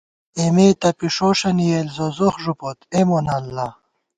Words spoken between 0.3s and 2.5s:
اېمے تپی ݭوݭَنی یېل، زوزوخ